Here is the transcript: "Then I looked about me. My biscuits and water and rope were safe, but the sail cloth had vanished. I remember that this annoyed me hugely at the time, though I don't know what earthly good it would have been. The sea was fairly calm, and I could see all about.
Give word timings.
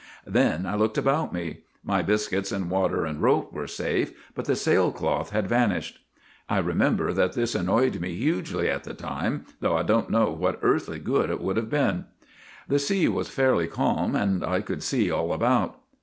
"Then 0.25 0.65
I 0.65 0.73
looked 0.73 0.97
about 0.97 1.31
me. 1.31 1.59
My 1.83 2.01
biscuits 2.01 2.51
and 2.51 2.71
water 2.71 3.05
and 3.05 3.21
rope 3.21 3.53
were 3.53 3.67
safe, 3.67 4.11
but 4.33 4.45
the 4.45 4.55
sail 4.55 4.91
cloth 4.91 5.29
had 5.29 5.45
vanished. 5.45 5.99
I 6.49 6.57
remember 6.57 7.13
that 7.13 7.33
this 7.33 7.53
annoyed 7.53 8.01
me 8.01 8.15
hugely 8.15 8.67
at 8.67 8.83
the 8.83 8.95
time, 8.95 9.45
though 9.59 9.77
I 9.77 9.83
don't 9.83 10.09
know 10.09 10.31
what 10.31 10.57
earthly 10.63 10.97
good 10.97 11.29
it 11.29 11.39
would 11.39 11.55
have 11.57 11.69
been. 11.69 12.05
The 12.67 12.79
sea 12.79 13.09
was 13.09 13.29
fairly 13.29 13.67
calm, 13.67 14.15
and 14.15 14.43
I 14.43 14.61
could 14.61 14.81
see 14.81 15.11
all 15.11 15.33
about. 15.33 15.79